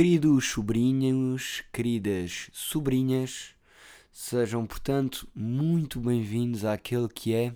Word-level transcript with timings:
Queridos 0.00 0.46
sobrinhos, 0.46 1.62
queridas 1.70 2.48
sobrinhas, 2.54 3.54
sejam 4.10 4.64
portanto 4.64 5.28
muito 5.34 6.00
bem-vindos 6.00 6.64
àquele 6.64 7.06
que 7.06 7.34
é 7.34 7.54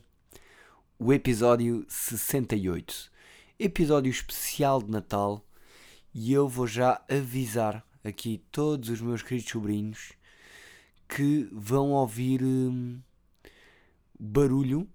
o 0.98 1.10
episódio 1.10 1.86
68, 1.88 3.10
episódio 3.58 4.10
especial 4.10 4.82
de 4.82 4.90
Natal, 4.90 5.42
e 6.12 6.34
eu 6.34 6.46
vou 6.46 6.66
já 6.66 7.02
avisar 7.08 7.82
aqui 8.04 8.42
todos 8.52 8.90
os 8.90 9.00
meus 9.00 9.22
queridos 9.22 9.50
sobrinhos 9.50 10.12
que 11.08 11.48
vão 11.50 11.92
ouvir 11.92 12.42
hum, 12.44 13.00
barulho 14.20 14.86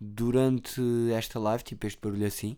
durante 0.00 0.80
esta 1.12 1.38
live, 1.38 1.62
tipo 1.62 1.86
este 1.86 2.00
barulho 2.00 2.26
assim. 2.26 2.56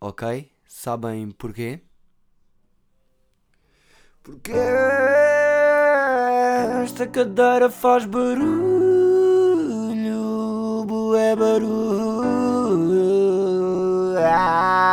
Ok? 0.00 0.50
Sabem 0.82 1.30
porquê? 1.32 1.82
Porque 4.22 4.50
esta 6.82 7.06
cadeira 7.06 7.68
faz 7.68 8.06
barulho, 8.06 8.56
bué 10.86 11.36
barulho. 11.36 11.84
Ah, 14.24 14.86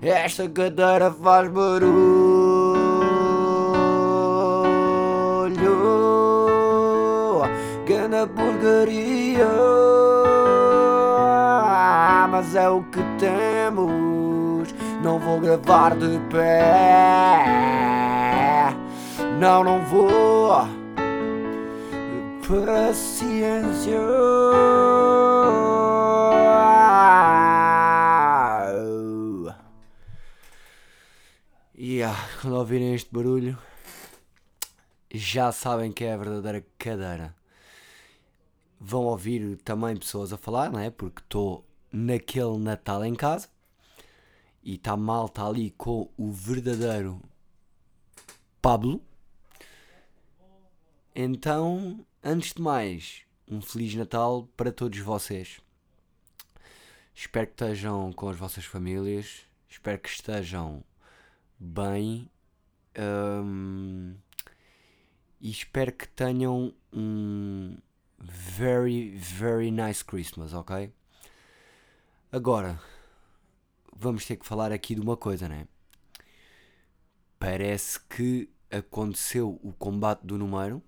esta 0.00 0.48
cadeira 0.48 1.10
faz 1.10 1.48
barulho, 1.48 2.22
gana 7.84 8.28
porcaria. 8.28 9.48
Mas 12.30 12.54
é 12.56 12.68
o 12.68 12.82
temos, 13.22 14.74
não 15.00 15.20
vou 15.20 15.38
gravar 15.38 15.96
de 15.96 16.18
pé. 16.28 17.44
Não, 19.38 19.62
não 19.62 19.80
vou. 19.86 20.50
Paciência. 22.48 24.00
Yeah, 31.78 32.18
quando 32.40 32.56
ouvirem 32.56 32.94
este 32.94 33.12
barulho, 33.12 33.56
já 35.12 35.52
sabem 35.52 35.92
que 35.92 36.04
é 36.04 36.12
a 36.12 36.16
verdadeira 36.16 36.64
cadeira. 36.76 37.34
Vão 38.80 39.04
ouvir 39.04 39.56
também 39.58 39.96
pessoas 39.96 40.32
a 40.32 40.36
falar, 40.36 40.70
não 40.70 40.80
é? 40.80 40.90
Porque 40.90 41.20
estou 41.20 41.64
naquele 41.92 42.58
Natal 42.58 43.04
em 43.04 43.14
casa 43.14 43.48
e 44.62 44.74
está 44.76 44.96
mal, 44.96 45.26
está 45.26 45.46
ali 45.46 45.70
com 45.72 46.08
o 46.16 46.32
verdadeiro 46.32 47.20
Pablo. 48.60 49.02
Então, 51.14 52.06
antes 52.22 52.54
de 52.54 52.62
mais, 52.62 53.22
um 53.46 53.60
Feliz 53.60 53.94
Natal 53.94 54.48
para 54.56 54.72
todos 54.72 54.98
vocês. 55.00 55.60
Espero 57.14 57.46
que 57.46 57.52
estejam 57.52 58.12
com 58.12 58.28
as 58.28 58.36
vossas 58.36 58.64
famílias, 58.64 59.42
espero 59.68 59.98
que 59.98 60.08
estejam 60.08 60.82
bem 61.58 62.30
hum, 62.98 64.14
e 65.40 65.50
espero 65.50 65.92
que 65.92 66.08
tenham 66.08 66.72
um 66.92 67.76
very, 68.18 69.10
very 69.10 69.70
nice 69.70 70.02
Christmas, 70.02 70.54
ok? 70.54 70.90
Agora, 72.34 72.80
vamos 73.94 74.24
ter 74.24 74.36
que 74.38 74.46
falar 74.46 74.72
aqui 74.72 74.94
de 74.94 75.02
uma 75.02 75.18
coisa, 75.18 75.46
né? 75.46 75.68
Parece 77.38 78.00
que 78.00 78.48
aconteceu 78.70 79.60
o 79.62 79.70
combate 79.74 80.22
do 80.24 80.38
número. 80.38 80.82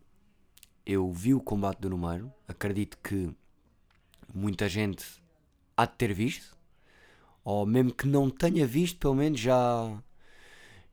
Eu 0.87 1.13
vi 1.13 1.35
o 1.35 1.43
combate 1.43 1.81
do 1.81 1.91
número. 1.91 2.33
Acredito 2.49 2.97
que 2.97 3.31
muita 4.35 4.71
gente 4.71 5.05
há 5.77 5.85
de 5.85 5.93
ter 5.93 6.15
visto. 6.15 6.57
Ou 7.45 7.67
mesmo 7.67 7.93
que 7.93 8.07
não 8.07 8.31
tenha 8.31 8.67
visto, 8.67 8.99
pelo 8.99 9.15
menos 9.15 9.39
já 9.39 10.03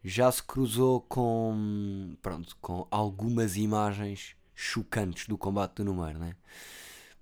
já 0.04 0.30
se 0.30 0.44
cruzou 0.44 1.00
com 1.00 2.18
pronto, 2.22 2.58
com 2.60 2.86
algumas 2.92 3.56
imagens 3.56 4.36
chocantes 4.54 5.30
do 5.30 5.38
combate 5.38 5.76
do 5.76 5.86
número, 5.86 6.20
né? 6.20 6.36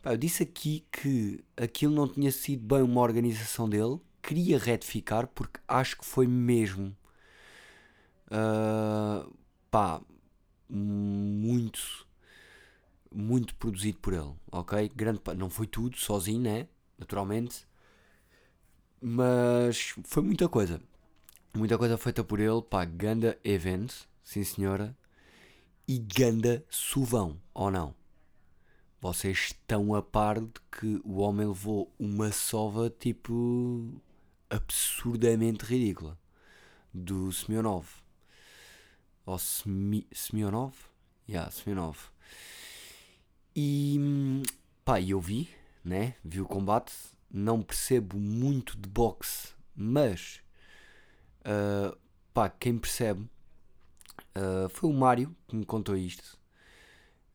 Pá, 0.01 0.13
eu 0.13 0.17
disse 0.17 0.43
aqui 0.43 0.85
que 0.91 1.43
aquilo 1.57 1.93
não 1.93 2.07
tinha 2.07 2.31
sido 2.31 2.63
bem 2.65 2.81
uma 2.81 3.01
organização 3.01 3.67
dele. 3.69 3.99
Queria 4.21 4.57
retificar 4.57 5.27
porque 5.27 5.59
acho 5.67 5.97
que 5.97 6.05
foi 6.05 6.27
mesmo 6.27 6.95
uh, 8.31 9.33
pá, 9.69 10.01
muito 10.69 12.07
muito 13.11 13.55
produzido 13.55 13.97
por 13.99 14.13
ele, 14.13 14.33
ok? 14.51 14.89
Grande, 14.95 15.19
não 15.35 15.49
foi 15.49 15.65
tudo 15.67 15.97
sozinho, 15.97 16.41
né? 16.41 16.67
Naturalmente, 16.97 17.66
mas 19.01 19.95
foi 20.03 20.23
muita 20.23 20.47
coisa. 20.47 20.81
Muita 21.53 21.77
coisa 21.77 21.97
feita 21.97 22.23
por 22.23 22.39
ele, 22.39 22.61
pá, 22.61 22.85
ganda 22.85 23.37
event, 23.43 23.91
sim 24.23 24.43
senhora, 24.43 24.95
e 25.87 25.97
ganda 25.97 26.63
suvão, 26.69 27.41
ou 27.53 27.71
não? 27.71 27.95
Vocês 29.01 29.37
estão 29.37 29.95
a 29.95 30.01
par 30.01 30.41
de 30.41 30.51
que 30.71 30.99
o 31.05 31.19
homem 31.19 31.47
levou 31.47 31.93
uma 31.97 32.33
sova 32.33 32.89
tipo 32.89 34.01
absurdamente 34.49 35.63
ridícula 35.63 36.17
do 36.93 37.31
Semionov. 37.31 37.87
Ou 39.25 39.39
Semi, 39.39 40.05
Semionov? 40.11 40.75
Yeah, 41.29 41.49
Semionov. 41.51 41.97
E 43.55 43.97
pá, 44.83 44.99
eu 44.99 45.21
vi, 45.21 45.49
né? 45.83 46.16
Vi 46.23 46.41
o 46.41 46.45
combate. 46.45 46.91
Não 47.31 47.61
percebo 47.61 48.17
muito 48.17 48.75
de 48.77 48.89
boxe, 48.89 49.53
mas 49.75 50.41
uh, 51.41 51.95
pá, 52.33 52.49
quem 52.49 52.77
percebe 52.77 53.21
uh, 54.35 54.67
foi 54.69 54.89
o 54.89 54.93
Mário 54.93 55.33
que 55.47 55.55
me 55.55 55.66
contou 55.66 55.95
isto. 55.95 56.38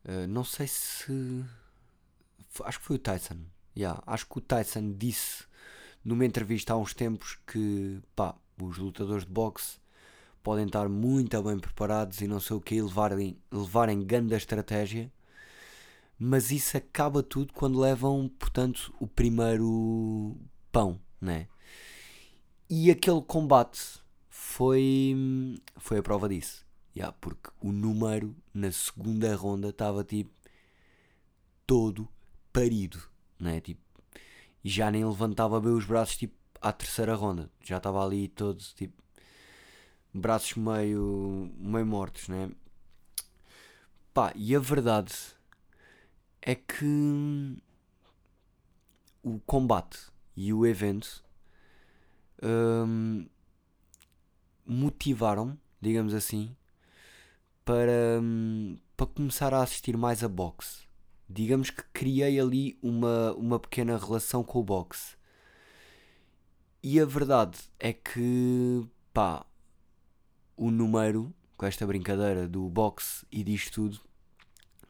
Uh, 0.05 0.27
não 0.27 0.43
sei 0.43 0.67
se. 0.67 1.43
Acho 2.63 2.79
que 2.79 2.85
foi 2.85 2.95
o 2.95 2.99
Tyson. 2.99 3.37
Yeah, 3.75 4.01
acho 4.05 4.27
que 4.27 4.37
o 4.37 4.41
Tyson 4.41 4.93
disse 4.93 5.43
numa 6.03 6.25
entrevista 6.25 6.73
há 6.73 6.77
uns 6.77 6.93
tempos 6.93 7.37
que 7.47 7.99
pá, 8.15 8.35
os 8.61 8.77
lutadores 8.77 9.25
de 9.25 9.31
boxe 9.31 9.77
podem 10.43 10.67
estar 10.67 10.87
muito 10.87 11.41
bem 11.41 11.57
preparados 11.57 12.21
e 12.21 12.27
não 12.27 12.39
sei 12.39 12.55
o 12.55 12.61
que, 12.61 12.79
levarem, 12.79 13.35
levarem 13.51 14.05
grande 14.05 14.35
estratégia, 14.35 15.11
mas 16.19 16.51
isso 16.51 16.77
acaba 16.77 17.23
tudo 17.23 17.51
quando 17.51 17.79
levam, 17.79 18.29
portanto, 18.37 18.93
o 18.99 19.07
primeiro 19.07 20.37
pão, 20.71 20.99
né? 21.19 21.47
E 22.69 22.91
aquele 22.91 23.21
combate 23.21 23.99
foi, 24.29 25.15
foi 25.77 25.97
a 25.97 26.03
prova 26.03 26.29
disso. 26.29 26.63
Yeah, 26.95 27.15
porque 27.19 27.49
o 27.61 27.71
número 27.71 28.35
na 28.53 28.71
segunda 28.71 29.35
ronda 29.35 29.69
estava 29.69 30.03
tipo 30.03 30.31
todo 31.67 32.07
parido, 32.53 33.01
né? 33.39 33.59
Tipo, 33.59 33.81
e 34.63 34.69
já 34.69 34.89
nem 34.89 35.03
levantava 35.05 35.59
bem 35.59 35.73
os 35.73 35.85
braços 35.85 36.15
tipo 36.17 36.35
à 36.61 36.71
terceira 36.71 37.13
ronda, 37.13 37.51
já 37.61 37.77
estava 37.77 38.03
ali 38.03 38.29
todos 38.29 38.73
tipo 38.73 39.03
braços 40.13 40.55
meio, 40.55 41.51
meio 41.57 41.85
mortos, 41.85 42.29
né? 42.29 42.49
Pá, 44.13 44.31
e 44.33 44.55
a 44.55 44.59
verdade 44.59 45.13
é 46.41 46.55
que 46.55 47.57
o 49.21 49.39
combate 49.45 49.97
e 50.37 50.53
o 50.53 50.65
evento 50.65 51.21
hum, 52.41 53.27
motivaram, 54.65 55.57
digamos 55.81 56.13
assim, 56.13 56.55
para, 57.65 58.21
hum, 58.21 58.77
para 58.95 59.07
começar 59.07 59.53
a 59.53 59.63
assistir 59.63 59.97
mais 59.97 60.23
a 60.23 60.29
boxe. 60.29 60.85
Digamos 61.27 61.71
que 61.71 61.83
criei 61.91 62.39
ali 62.39 62.77
uma, 62.81 63.33
uma 63.33 63.59
pequena 63.59 63.97
relação 63.97 64.43
com 64.43 64.59
o 64.59 64.63
boxe. 64.63 65.15
E 66.83 66.99
a 66.99 67.05
verdade 67.05 67.57
é 67.79 67.91
que, 67.91 68.87
pá, 69.11 69.43
o 70.55 70.69
número, 70.69 71.33
com 71.57 71.65
esta 71.65 71.87
brincadeira 71.87 72.47
do 72.47 72.69
boxe 72.69 73.25
e 73.31 73.43
disto 73.43 73.73
tudo, 73.73 73.99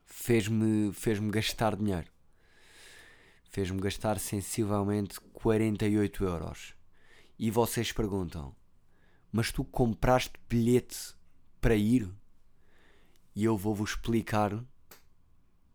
fez-me 0.06 0.92
fez 0.92 1.18
gastar 1.20 1.78
dinheiro. 1.78 2.12
Fez-me 3.50 3.80
gastar 3.80 4.20
sensivelmente 4.20 5.22
48 5.32 6.26
euros. 6.26 6.76
E 7.40 7.50
vocês 7.50 7.94
perguntam, 7.94 8.54
mas 9.32 9.54
tu 9.54 9.64
compraste 9.64 10.34
bilhete 10.50 11.16
para 11.62 11.76
ir? 11.76 12.14
E 13.36 13.44
eu 13.44 13.58
vou-vos 13.58 13.90
explicar 13.90 14.58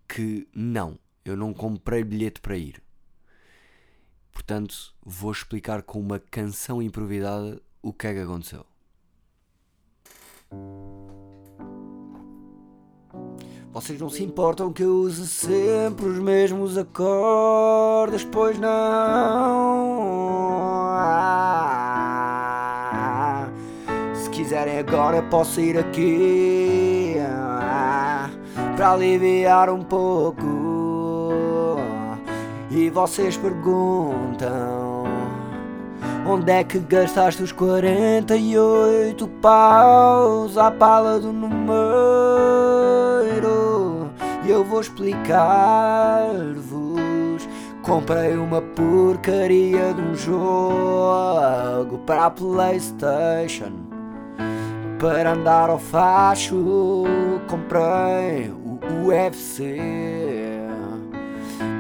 que 0.08 0.48
não, 0.54 0.98
eu 1.24 1.36
não 1.36 1.52
comprei 1.52 2.02
bilhete 2.02 2.40
para 2.40 2.56
ir. 2.56 2.82
Portanto, 4.32 4.94
vou 5.04 5.30
explicar 5.30 5.82
com 5.82 6.00
uma 6.00 6.18
canção 6.18 6.80
improvisada 6.80 7.60
o 7.82 7.92
que 7.92 8.06
é 8.06 8.14
que 8.14 8.20
aconteceu. 8.20 8.64
Vocês 13.72 14.00
não 14.00 14.08
se 14.08 14.24
importam 14.24 14.72
que 14.72 14.82
eu 14.82 15.02
use 15.02 15.28
sempre 15.28 16.06
os 16.06 16.18
mesmos 16.18 16.78
acordes, 16.78 18.24
pois 18.24 18.58
não? 18.58 18.70
Ah, 20.98 23.48
se 24.14 24.30
quiserem 24.30 24.78
agora 24.78 25.22
posso 25.22 25.60
ir 25.60 25.78
aqui 25.78 26.89
para 28.80 28.92
aliviar 28.92 29.68
um 29.68 29.82
pouco. 29.82 31.76
E 32.70 32.88
vocês 32.88 33.36
perguntam 33.36 35.04
Onde 36.26 36.50
é 36.50 36.64
que 36.64 36.78
gastaste 36.78 37.42
os 37.42 37.52
48 37.52 39.28
paus 39.42 40.56
à 40.56 40.70
pala 40.70 41.20
do 41.20 41.30
número? 41.30 41.68
E 44.46 44.50
eu 44.50 44.64
vou 44.64 44.80
explicar-vos. 44.80 45.36
Comprei 47.82 48.34
uma 48.38 48.62
porcaria 48.62 49.92
de 49.92 50.00
um 50.00 50.14
jogo 50.14 51.98
para 52.06 52.26
a 52.26 52.30
Playstation 52.30 53.72
Para 54.98 55.32
andar 55.32 55.70
ao 55.70 55.78
facho 55.78 57.04
Comprei 57.48 58.52
UFC 59.06 60.10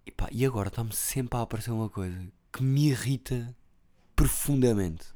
E, 0.06 0.10
pá, 0.10 0.28
e 0.32 0.44
agora 0.44 0.68
está-me 0.68 0.92
sempre 0.92 1.38
a 1.38 1.42
aparecer 1.42 1.70
uma 1.70 1.88
coisa 1.88 2.26
que 2.52 2.62
me 2.62 2.88
irrita 2.88 3.54
profundamente. 4.16 5.06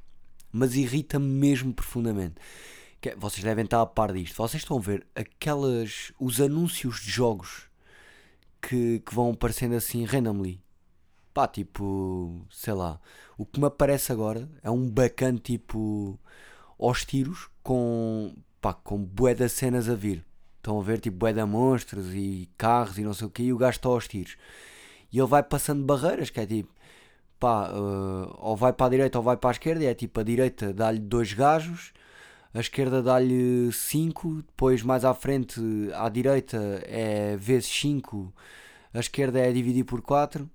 Mas 0.52 0.76
irrita-me 0.76 1.26
mesmo 1.26 1.74
profundamente. 1.74 2.36
Que 3.04 3.10
é, 3.10 3.16
vocês 3.16 3.44
devem 3.44 3.66
estar 3.66 3.82
a 3.82 3.86
par 3.86 4.14
disto. 4.14 4.34
Vocês 4.36 4.62
estão 4.62 4.78
a 4.78 4.80
ver 4.80 5.06
aquelas. 5.14 6.10
os 6.18 6.40
anúncios 6.40 7.00
de 7.00 7.10
jogos 7.10 7.64
que, 8.62 9.00
que 9.00 9.14
vão 9.14 9.32
aparecendo 9.32 9.74
assim 9.74 10.06
randomly. 10.06 10.62
Pá, 11.34 11.46
tipo. 11.46 12.46
sei 12.50 12.72
lá. 12.72 12.98
O 13.36 13.44
que 13.44 13.60
me 13.60 13.66
aparece 13.66 14.10
agora 14.10 14.48
é 14.62 14.70
um 14.70 14.88
bacana 14.88 15.38
tipo. 15.38 16.18
aos 16.78 17.04
tiros 17.04 17.50
com. 17.62 18.34
pá, 18.58 18.72
com 18.72 19.04
bué 19.04 19.36
cenas 19.48 19.86
a 19.90 19.94
vir. 19.94 20.24
Estão 20.56 20.80
a 20.80 20.82
ver 20.82 20.98
tipo 20.98 21.18
bué 21.18 21.34
monstros 21.44 22.06
e 22.14 22.48
carros 22.56 22.96
e 22.96 23.02
não 23.02 23.12
sei 23.12 23.26
o 23.26 23.30
que. 23.30 23.42
E 23.42 23.52
o 23.52 23.58
gajo 23.58 23.76
está 23.76 23.90
aos 23.90 24.08
tiros 24.08 24.38
e 25.12 25.18
ele 25.18 25.28
vai 25.28 25.42
passando 25.42 25.84
barreiras, 25.84 26.30
que 26.30 26.40
é 26.40 26.46
tipo, 26.46 26.72
pá, 27.38 27.70
uh, 27.70 28.34
ou 28.38 28.56
vai 28.56 28.72
para 28.72 28.86
a 28.86 28.88
direita 28.88 29.18
ou 29.18 29.22
vai 29.22 29.36
para 29.36 29.50
a 29.50 29.52
esquerda, 29.52 29.84
e 29.84 29.86
é 29.86 29.94
tipo, 29.94 30.18
a 30.18 30.24
direita 30.24 30.72
dá-lhe 30.72 30.98
dois 30.98 31.32
gajos, 31.32 31.92
a 32.54 32.60
esquerda 32.60 33.02
dá-lhe 33.02 33.72
5, 33.72 34.42
depois 34.42 34.80
mais 34.80 35.04
à 35.04 35.12
frente, 35.12 35.60
à 35.92 36.08
direita 36.08 36.56
é 36.86 37.36
vezes 37.36 37.66
5, 37.66 38.32
a 38.94 39.00
esquerda 39.00 39.40
é 39.40 39.52
dividir 39.52 39.84
por 39.84 40.00
4. 40.00 40.48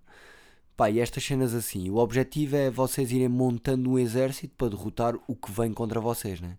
Pá, 0.78 0.90
e 0.90 1.00
estas 1.02 1.26
cenas 1.26 1.54
assim, 1.54 1.90
o 1.90 1.98
objetivo 1.98 2.56
é 2.56 2.72
vocês 2.72 3.12
irem 3.12 3.28
montando 3.28 3.92
um 3.92 4.00
exército 4.00 4.56
para 4.56 4.70
derrotar 4.70 5.14
o 5.28 5.36
que 5.36 5.52
vem 5.52 5.74
contra 5.74 6.00
vocês, 6.00 6.40
né? 6.40 6.58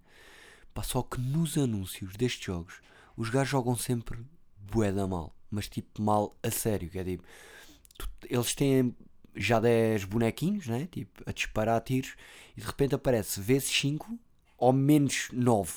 Pá, 0.75 0.83
só 0.83 1.03
que 1.03 1.19
nos 1.19 1.57
anúncios 1.57 2.15
destes 2.17 2.45
jogos, 2.45 2.83
os 3.17 3.31
gajos 3.31 3.49
jogam 3.49 3.75
sempre 3.75 4.19
bué 4.71 4.93
da 4.93 5.07
mal, 5.07 5.35
mas 5.51 5.71
tipo 5.71 6.03
mal 6.03 6.37
a 6.43 6.51
sério, 6.51 6.91
que 6.91 6.99
é 6.99 7.05
tipo, 7.05 7.25
eles 8.29 8.55
têm 8.55 8.95
já 9.35 9.59
10 9.59 10.05
bonequinhos, 10.05 10.67
né? 10.67 10.87
tipo, 10.93 11.23
a 11.25 11.33
disparar 11.33 11.81
tiros, 11.81 12.15
e 12.55 12.61
de 12.61 12.67
repente 12.67 12.95
aparece 12.95 13.41
vezes 13.41 13.71
5 13.71 14.19
ou 14.61 14.73
menos 14.73 15.29
9. 15.33 15.73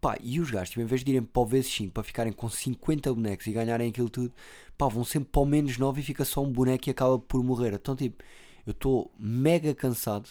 Pá, 0.00 0.16
e 0.20 0.38
os 0.38 0.50
gajos, 0.50 0.70
tipo, 0.70 0.82
em 0.82 0.86
vez 0.86 1.02
de 1.02 1.12
irem 1.12 1.22
para 1.22 1.42
o 1.42 1.46
vezes 1.46 1.72
5 1.72 1.92
para 1.92 2.02
ficarem 2.04 2.32
com 2.32 2.48
50 2.48 3.12
bonecos 3.14 3.46
e 3.46 3.52
ganharem 3.52 3.88
aquilo 3.88 4.10
tudo, 4.10 4.32
pá, 4.76 4.86
vão 4.86 5.02
sempre 5.02 5.30
para 5.30 5.42
o 5.42 5.46
menos 5.46 5.78
9 5.78 6.00
e 6.00 6.04
fica 6.04 6.24
só 6.24 6.42
um 6.42 6.52
boneco 6.52 6.88
e 6.88 6.90
acaba 6.90 7.18
por 7.18 7.42
morrer. 7.42 7.72
Então, 7.74 7.96
tipo, 7.96 8.22
eu 8.66 8.72
estou 8.72 9.10
mega 9.18 9.74
cansado 9.74 10.28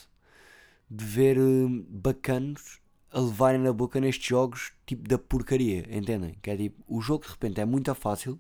de 0.90 1.04
ver 1.04 1.40
uh, 1.40 1.70
bacanos 1.90 2.80
a 3.12 3.20
levarem 3.20 3.62
na 3.62 3.74
boca 3.74 4.00
nestes 4.00 4.28
jogos, 4.28 4.74
tipo, 4.86 5.08
da 5.08 5.18
porcaria, 5.18 5.86
entendem? 5.90 6.36
Que 6.42 6.52
é 6.52 6.58
tipo, 6.58 6.84
o 6.88 7.02
jogo 7.02 7.26
de 7.26 7.32
repente 7.32 7.60
é 7.60 7.66
muito 7.66 7.94
fácil 7.96 8.40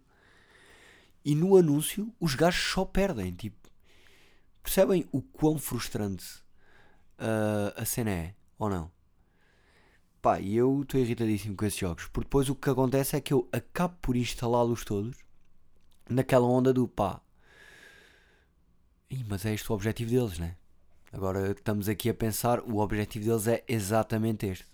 e 1.25 1.35
no 1.35 1.55
anúncio 1.55 2.13
os 2.19 2.35
gajos 2.35 2.71
só 2.71 2.85
perdem. 2.85 3.31
Tipo, 3.31 3.69
percebem 4.62 5.07
o 5.12 5.21
quão 5.21 5.57
frustrante 5.57 6.25
uh, 7.19 7.73
a 7.75 7.85
cena 7.85 8.12
é? 8.12 8.35
Ou 8.63 8.70
não? 8.70 8.91
Pá, 10.22 10.39
e 10.39 10.55
eu 10.55 10.82
estou 10.82 11.00
irritadíssimo 11.00 11.55
com 11.55 11.65
esses 11.65 11.79
jogos. 11.79 12.08
Porque 12.08 12.27
depois 12.27 12.50
o 12.50 12.55
que 12.55 12.70
acontece 12.70 13.15
é 13.15 13.22
que 13.22 13.34
eu 13.34 13.48
acabo 13.51 13.96
por 14.01 14.15
instalá-los 14.15 14.84
todos 14.86 15.17
naquela 16.10 16.48
onda 16.48 16.74
do 16.74 16.88
pá. 16.88 17.22
Ih, 19.10 19.25
mas 19.27 19.46
é 19.46 19.53
este 19.53 19.72
o 19.72 19.75
objetivo 19.75 20.12
deles, 20.12 20.39
né? 20.39 20.55
Agora 21.12 21.51
estamos 21.51 21.88
aqui 21.89 22.10
a 22.10 22.13
pensar, 22.13 22.60
o 22.62 22.77
objetivo 22.77 23.25
deles 23.25 23.48
é 23.48 23.63
exatamente 23.67 24.48
este. 24.48 24.67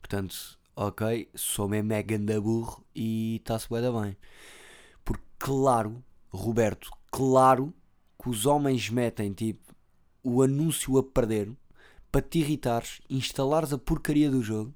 Portanto, 0.00 0.58
ok, 0.74 1.30
sou 1.34 1.68
mesmo 1.68 1.88
mega 1.88 2.18
da 2.18 2.40
burro 2.40 2.84
e 2.94 3.36
está-se 3.36 3.68
da 3.68 3.92
bem 3.92 4.16
claro, 5.38 6.02
Roberto, 6.30 6.90
claro 7.10 7.72
que 8.20 8.28
os 8.28 8.46
homens 8.46 8.90
metem 8.90 9.32
tipo 9.32 9.74
o 10.22 10.42
anúncio 10.42 10.98
a 10.98 11.02
perder 11.02 11.52
para 12.16 12.22
te 12.22 12.38
irritares, 12.38 13.02
instalares 13.10 13.74
a 13.74 13.78
porcaria 13.78 14.30
do 14.30 14.42
jogo 14.42 14.74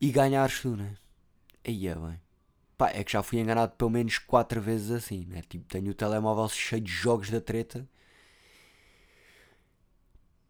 e 0.00 0.10
ganhares 0.10 0.60
tu, 0.60 0.76
né? 0.76 0.96
Aí 1.64 1.86
é 1.86 1.94
bem. 1.94 2.20
Pá, 2.76 2.90
é 2.90 3.04
que 3.04 3.12
já 3.12 3.22
fui 3.22 3.38
enganado 3.38 3.76
pelo 3.76 3.90
menos 3.90 4.18
4 4.18 4.60
vezes 4.60 4.90
assim, 4.90 5.24
né? 5.26 5.40
Tipo, 5.48 5.66
tenho 5.66 5.92
o 5.92 5.94
telemóvel 5.94 6.48
cheio 6.48 6.82
de 6.82 6.90
jogos 6.90 7.30
da 7.30 7.40
treta. 7.40 7.88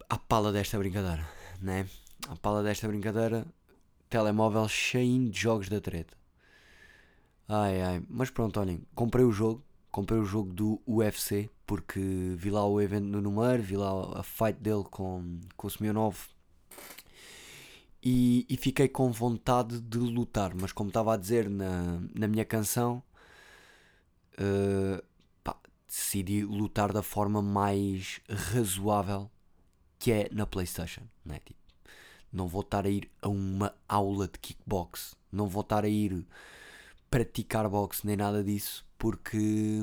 À 0.09 0.17
pala 0.17 0.51
desta 0.51 0.79
brincadeira, 0.79 1.29
né? 1.61 1.87
À 2.27 2.37
pala 2.37 2.63
desta 2.63 2.89
brincadeira, 2.89 3.47
telemóvel 4.09 4.67
cheinho 4.67 5.29
de 5.29 5.39
jogos 5.39 5.69
da 5.69 5.79
treta. 5.79 6.17
Ai 7.47 7.83
ai, 7.83 8.03
mas 8.09 8.31
pronto, 8.31 8.59
olhem, 8.59 8.83
comprei 8.95 9.27
o 9.27 9.31
jogo, 9.31 9.63
comprei 9.91 10.19
o 10.19 10.25
jogo 10.25 10.53
do 10.53 10.81
UFC 10.87 11.51
porque 11.67 12.01
vi 12.37 12.51
lá 12.51 12.67
o 12.67 12.81
evento 12.81 13.07
no 13.07 13.21
número, 13.21 13.63
vi 13.63 13.77
lá 13.77 14.19
a 14.19 14.23
fight 14.23 14.59
dele 14.61 14.85
com, 14.91 15.39
com 15.57 15.67
o 15.67 15.71
Semionov 15.71 16.17
e, 18.03 18.47
e 18.49 18.57
fiquei 18.57 18.89
com 18.89 19.13
vontade 19.13 19.81
de 19.81 19.99
lutar, 19.99 20.55
mas 20.55 20.73
como 20.73 20.89
estava 20.89 21.15
a 21.15 21.17
dizer 21.17 21.51
na, 21.51 22.01
na 22.15 22.27
minha 22.27 22.45
canção, 22.45 23.03
uh, 24.39 25.03
pá, 25.45 25.55
decidi 25.87 26.43
lutar 26.43 26.93
da 26.93 27.03
forma 27.03 27.43
mais 27.43 28.21
razoável 28.29 29.31
que 29.99 30.11
é 30.13 30.29
na 30.33 30.47
PlayStation, 30.47 31.03
né? 31.25 31.41
Tipo, 31.45 31.61
não 32.33 32.49
vou 32.49 32.63
estar 32.63 32.87
a 32.87 32.89
ir 32.89 33.11
a 33.21 33.29
uma 33.29 33.75
aula 33.87 34.27
de 34.27 34.39
kickbox, 34.39 35.15
não 35.31 35.47
vou 35.47 35.61
estar 35.61 35.85
a 35.85 35.89
ir 35.89 36.27
praticar 37.11 37.69
boxe 37.69 38.07
nem 38.07 38.17
nada 38.17 38.43
disso, 38.45 38.87
porque 38.97 39.81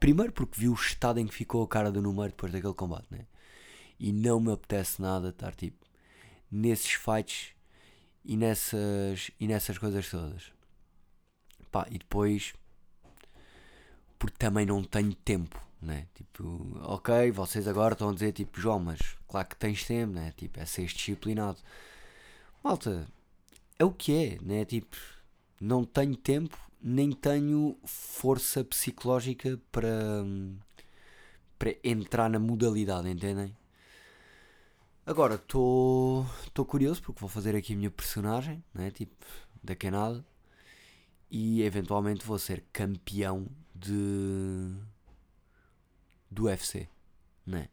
primeiro 0.00 0.32
porque 0.32 0.60
vi 0.60 0.68
o 0.68 0.74
estado 0.74 1.20
em 1.20 1.26
que 1.26 1.34
ficou 1.34 1.62
a 1.62 1.68
cara 1.68 1.90
do 1.92 2.02
número 2.02 2.30
depois 2.30 2.52
daquele 2.52 2.74
combate, 2.74 3.06
né? 3.10 3.26
E 3.98 4.12
não 4.12 4.40
me 4.40 4.52
apetece 4.52 5.00
nada 5.00 5.28
estar 5.28 5.54
tipo 5.54 5.86
nesses 6.50 6.92
fights 6.92 7.54
e 8.24 8.36
nessas, 8.36 9.30
e 9.38 9.46
nessas 9.46 9.78
coisas 9.78 10.08
todas. 10.10 10.52
Pá, 11.70 11.86
e 11.90 11.98
depois, 11.98 12.54
porque 14.18 14.36
também 14.38 14.64
não 14.66 14.82
tenho 14.82 15.14
tempo, 15.14 15.60
né? 15.80 16.06
Tipo, 16.14 16.78
ok, 16.82 17.30
vocês 17.32 17.68
agora 17.68 17.94
estão 17.94 18.10
a 18.10 18.14
dizer, 18.14 18.32
tipo, 18.32 18.60
João, 18.60 18.78
mas 18.80 19.00
claro 19.28 19.48
que 19.48 19.56
tens 19.56 19.84
tempo, 19.84 20.12
né? 20.14 20.32
Tipo, 20.36 20.60
é 20.60 20.66
ser 20.66 20.86
disciplinado. 20.86 21.58
Malta, 22.62 23.06
é 23.78 23.84
o 23.84 23.92
que 23.92 24.12
é, 24.12 24.38
né? 24.42 24.64
Tipo, 24.64 24.96
não 25.64 25.82
tenho 25.82 26.14
tempo, 26.14 26.58
nem 26.80 27.10
tenho 27.10 27.78
força 27.84 28.62
psicológica 28.62 29.58
para, 29.72 30.22
para 31.58 31.74
entrar 31.82 32.28
na 32.28 32.38
modalidade, 32.38 33.08
entendem? 33.08 33.56
Agora 35.06 35.36
estou 35.36 36.26
curioso 36.66 37.02
porque 37.02 37.20
vou 37.20 37.30
fazer 37.30 37.56
aqui 37.56 37.72
a 37.72 37.76
minha 37.76 37.90
personagem, 37.90 38.62
né? 38.74 38.90
tipo, 38.90 39.24
da 39.62 39.74
canada 39.74 40.24
e 41.30 41.62
eventualmente 41.62 42.26
vou 42.26 42.38
ser 42.38 42.62
campeão 42.70 43.46
de 43.74 44.70
do 46.30 46.44
UFC, 46.44 46.88
né? 47.46 47.68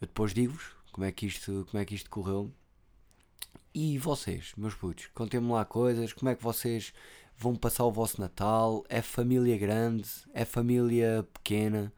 Eu 0.00 0.06
depois 0.06 0.32
digo-vos 0.32 0.76
como 0.92 1.04
é 1.04 1.10
que 1.10 1.26
isto, 1.26 1.66
como 1.68 1.82
é 1.82 1.84
que 1.84 1.94
isto 1.96 2.08
correu. 2.10 2.52
E 3.78 3.98
vocês, 3.98 4.54
meus 4.56 4.74
putos, 4.74 5.08
contem-me 5.12 5.52
lá 5.52 5.62
coisas, 5.62 6.10
como 6.14 6.30
é 6.30 6.34
que 6.34 6.42
vocês 6.42 6.94
vão 7.36 7.54
passar 7.54 7.84
o 7.84 7.92
vosso 7.92 8.18
Natal? 8.18 8.82
É 8.88 9.02
família 9.02 9.58
grande? 9.58 10.08
É 10.32 10.46
família 10.46 11.28
pequena? 11.34 11.92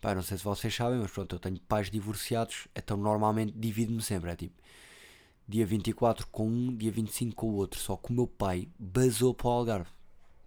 Pá, 0.00 0.12
não 0.12 0.22
sei 0.22 0.38
se 0.38 0.42
vocês 0.42 0.74
sabem, 0.74 0.98
mas 0.98 1.12
pronto, 1.12 1.36
eu 1.36 1.38
tenho 1.38 1.60
pais 1.68 1.88
divorciados, 1.88 2.66
então 2.74 2.96
normalmente 2.96 3.52
divido-me 3.56 4.02
sempre. 4.02 4.32
É 4.32 4.34
tipo, 4.34 4.60
dia 5.46 5.64
24 5.64 6.26
com 6.32 6.48
um, 6.48 6.76
dia 6.76 6.90
25 6.90 7.36
com 7.36 7.46
o 7.46 7.54
outro. 7.54 7.78
Só 7.78 7.96
que 7.96 8.10
o 8.10 8.12
meu 8.12 8.26
pai 8.26 8.68
basou 8.76 9.32
para 9.32 9.46
o 9.46 9.50
Algarve. 9.50 9.90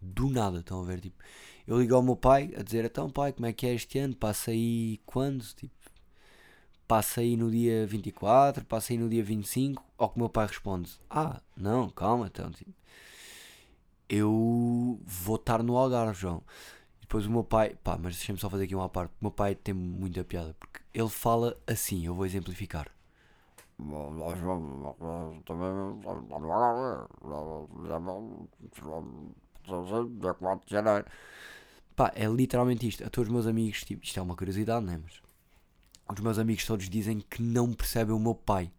Do 0.01 0.29
nada, 0.29 0.59
estão 0.59 0.81
a 0.81 0.85
ver? 0.85 0.99
Tipo, 0.99 1.15
eu 1.65 1.79
ligo 1.79 1.95
ao 1.95 2.03
meu 2.03 2.17
pai 2.17 2.53
a 2.57 2.61
dizer: 2.61 2.83
Então, 2.83 3.09
pai, 3.09 3.31
como 3.31 3.45
é 3.45 3.53
que 3.53 3.65
é 3.65 3.73
este 3.73 3.99
ano? 3.99 4.17
Passa 4.17 4.51
aí 4.51 4.99
quando? 5.05 5.45
Tipo, 5.45 5.73
passa 6.87 7.21
aí 7.21 7.35
no 7.35 7.51
dia 7.51 7.85
24, 7.85 8.65
passa 8.65 8.93
aí 8.93 8.97
no 8.97 9.09
dia 9.09 9.23
25. 9.23 9.83
Ao 9.97 10.09
que 10.09 10.15
o 10.15 10.19
meu 10.19 10.29
pai 10.29 10.47
responde: 10.47 10.91
Ah, 11.09 11.41
não, 11.55 11.89
calma, 11.89 12.27
então. 12.27 12.49
Tipo, 12.51 12.71
eu 14.09 14.99
vou 15.05 15.35
estar 15.35 15.61
no 15.61 15.75
Algarve, 15.75 16.13
João. 16.13 16.41
Depois 17.01 17.25
o 17.25 17.31
meu 17.31 17.43
pai, 17.43 17.75
pá, 17.83 17.97
mas 18.01 18.15
deixa-me 18.15 18.39
só 18.39 18.49
fazer 18.49 18.65
aqui 18.65 18.75
uma 18.75 18.89
parte. 18.89 19.11
O 19.11 19.25
meu 19.25 19.31
pai 19.31 19.55
tem 19.55 19.73
muita 19.73 20.23
piada 20.23 20.55
porque 20.59 20.81
ele 20.93 21.09
fala 21.09 21.57
assim. 21.67 22.05
Eu 22.05 22.15
vou 22.15 22.25
exemplificar. 22.25 22.89
Pá, 31.95 32.11
é 32.15 32.25
literalmente 32.25 32.87
isto. 32.87 33.03
A 33.03 33.09
todos 33.09 33.27
os 33.29 33.33
meus 33.33 33.47
amigos, 33.47 33.83
tipo, 33.83 34.03
isto 34.03 34.19
é 34.19 34.23
uma 34.23 34.35
curiosidade, 34.35 34.85
não 34.85 34.93
é? 34.93 34.97
Mas 34.97 35.21
os 36.13 36.19
meus 36.19 36.37
amigos 36.39 36.65
todos 36.65 36.89
dizem 36.89 37.19
que 37.19 37.41
não 37.41 37.73
percebem 37.73 38.15
o 38.15 38.19
meu 38.19 38.35
pai. 38.35 38.71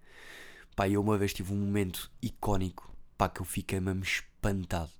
Pá, 0.76 0.88
eu 0.88 1.00
uma 1.00 1.18
vez 1.18 1.32
tive 1.32 1.52
um 1.52 1.56
momento 1.56 2.11
icónico, 2.23 2.90
pá, 3.16 3.28
que 3.28 3.40
eu 3.40 3.44
fiquei 3.44 3.80
mesmo 3.80 4.02
espantado. 4.02 4.90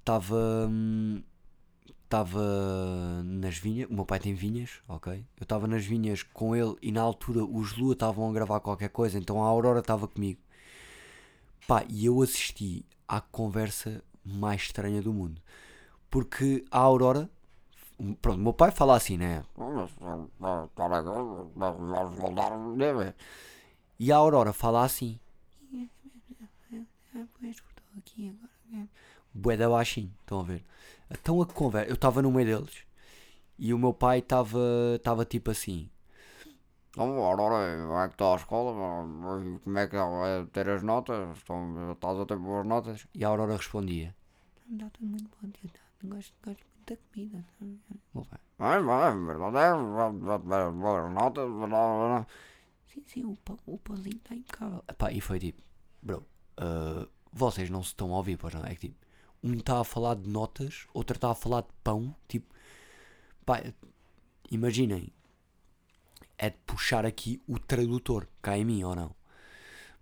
Estava. 0.00 0.68
Hum, 0.68 1.22
estava 2.14 3.22
nas 3.24 3.58
vinhas, 3.58 3.90
o 3.90 3.94
meu 3.94 4.06
pai 4.06 4.20
tem 4.20 4.34
vinhas, 4.34 4.70
ok? 4.88 5.12
Eu 5.36 5.42
estava 5.42 5.66
nas 5.66 5.84
vinhas 5.84 6.22
com 6.22 6.54
ele 6.54 6.76
e 6.80 6.92
na 6.92 7.02
altura 7.02 7.44
os 7.44 7.76
Lua 7.76 7.94
estavam 7.94 8.30
a 8.30 8.32
gravar 8.32 8.60
qualquer 8.60 8.90
coisa, 8.90 9.18
então 9.18 9.42
a 9.42 9.46
Aurora 9.46 9.80
estava 9.80 10.06
comigo. 10.06 10.40
Pá, 11.66 11.84
e 11.88 12.06
eu 12.06 12.22
assisti 12.22 12.84
à 13.08 13.20
conversa 13.20 14.02
mais 14.24 14.62
estranha 14.62 15.02
do 15.02 15.12
mundo. 15.12 15.40
Porque 16.10 16.64
a 16.70 16.78
Aurora, 16.78 17.28
pronto, 18.20 18.38
o 18.38 18.42
meu 18.42 18.52
pai 18.52 18.70
fala 18.70 18.96
assim, 18.96 19.16
né? 19.16 19.44
E 23.98 24.12
a 24.12 24.16
Aurora 24.16 24.52
fala 24.52 24.84
assim. 24.84 25.18
Bué 29.32 29.56
da 29.56 29.68
baixinho, 29.68 30.12
estão 30.20 30.40
a 30.40 30.42
ver? 30.42 30.64
Então 31.10 31.40
a 31.42 31.46
conversa, 31.46 31.90
eu 31.90 31.94
estava 31.94 32.22
no 32.22 32.30
meio 32.30 32.46
deles 32.46 32.84
e 33.58 33.72
o 33.72 33.78
meu 33.78 33.92
pai 33.92 34.18
estava 34.18 35.24
tipo 35.28 35.50
assim. 35.50 35.90
Então, 36.90 37.18
Aurora, 37.18 37.86
vai 37.88 38.08
que 38.08 38.14
está 38.14 38.32
à 38.32 38.36
escola, 38.36 38.72
como 39.64 39.78
é 39.78 39.86
que 39.88 39.96
é 39.96 40.46
ter 40.52 40.68
as 40.68 40.82
notas? 40.82 41.36
Estão, 41.38 41.92
estás 41.92 42.20
a 42.20 42.24
ter 42.26 42.36
boas 42.38 42.64
notas? 42.64 43.06
E 43.12 43.24
a 43.24 43.28
Aurora 43.28 43.56
respondia: 43.56 44.14
Não, 44.68 44.86
está 44.86 44.98
muito 45.00 45.28
bom, 45.42 45.50
tio, 45.50 45.70
gosto, 46.04 46.32
gosto 46.44 46.64
muito 46.64 46.73
da 46.86 46.96
comida. 46.96 47.44
Sim, 52.86 53.02
sim, 53.06 53.24
o, 53.24 53.36
pão, 53.44 53.58
o 53.66 53.78
pãozinho 53.78 54.16
está 54.16 54.34
impecável. 54.34 54.84
Epá, 54.88 55.12
e 55.12 55.20
foi 55.20 55.38
tipo, 55.38 55.60
bro, 56.00 56.24
uh, 56.60 57.08
vocês 57.32 57.68
não 57.68 57.82
se 57.82 57.88
estão 57.88 58.12
a 58.14 58.16
ouvir, 58.18 58.36
pois 58.36 58.54
não? 58.54 58.64
É 58.64 58.74
que 58.74 58.88
tipo, 58.88 58.96
um 59.42 59.54
está 59.54 59.80
a 59.80 59.84
falar 59.84 60.14
de 60.14 60.28
notas, 60.28 60.86
outro 60.94 61.16
está 61.16 61.30
a 61.30 61.34
falar 61.34 61.62
de 61.62 61.68
pão. 61.82 62.14
Tipo, 62.28 62.54
pá, 63.44 63.62
imaginem, 64.50 65.12
é 66.38 66.50
de 66.50 66.56
puxar 66.66 67.04
aqui 67.04 67.42
o 67.48 67.58
tradutor, 67.58 68.28
cá 68.40 68.56
em 68.56 68.64
mim 68.64 68.84
ou 68.84 68.94
não. 68.94 69.14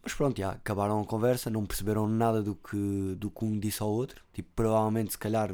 Mas 0.03 0.15
pronto, 0.15 0.37
já, 0.39 0.53
acabaram 0.53 1.01
a 1.01 1.07
conversa, 1.07 1.49
não 1.49 1.65
perceberam 1.65 2.09
nada 2.09 2.43
do 2.43 2.57
que, 2.57 3.15
do 3.17 3.31
que 3.31 3.45
um 3.45 3.59
disse 3.59 3.83
ao 3.83 3.91
outro. 3.91 4.25
Tipo, 4.33 4.51
provavelmente, 4.55 5.13
se 5.13 5.19
calhar, 5.19 5.51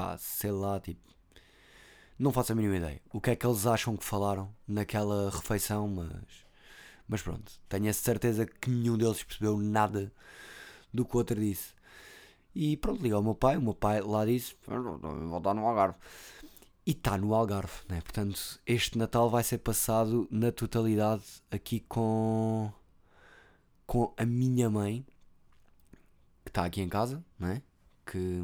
pá, 0.00 0.16
sei 0.16 0.50
lá, 0.50 0.80
tipo, 0.80 1.02
não 2.18 2.32
faço 2.32 2.52
a 2.52 2.54
mínima 2.54 2.78
ideia. 2.78 3.02
O 3.12 3.20
que 3.20 3.30
é 3.30 3.36
que 3.36 3.46
eles 3.46 3.66
acham 3.66 3.98
que 3.98 4.04
falaram 4.04 4.50
naquela 4.66 5.28
refeição, 5.28 5.86
mas, 5.88 6.46
mas 7.06 7.20
pronto, 7.20 7.52
tenho 7.68 7.90
a 7.90 7.92
certeza 7.92 8.46
que 8.46 8.70
nenhum 8.70 8.96
deles 8.96 9.22
percebeu 9.22 9.58
nada 9.58 10.10
do 10.92 11.04
que 11.04 11.14
o 11.14 11.18
outro 11.18 11.38
disse. 11.38 11.74
E 12.54 12.78
pronto, 12.78 13.02
liga 13.02 13.16
ao 13.16 13.22
meu 13.22 13.34
pai, 13.34 13.58
o 13.58 13.62
meu 13.62 13.74
pai 13.74 14.00
lá 14.00 14.24
disse: 14.24 14.56
Vou 14.66 15.38
estar 15.38 15.54
no 15.54 15.66
Algarve. 15.66 15.98
E 16.86 16.92
está 16.92 17.18
no 17.18 17.34
Algarve, 17.34 17.74
né? 17.86 18.00
Portanto, 18.00 18.58
este 18.66 18.96
Natal 18.96 19.28
vai 19.28 19.44
ser 19.44 19.58
passado 19.58 20.26
na 20.30 20.50
totalidade 20.50 21.22
aqui 21.50 21.80
com, 21.80 22.72
com 23.86 24.14
a 24.16 24.24
minha 24.24 24.70
mãe, 24.70 25.04
que 26.42 26.50
está 26.50 26.64
aqui 26.64 26.80
em 26.80 26.88
casa, 26.88 27.22
né? 27.38 27.62
Que, 28.04 28.42